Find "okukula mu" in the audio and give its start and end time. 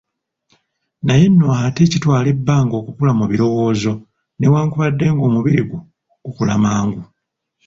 2.81-3.25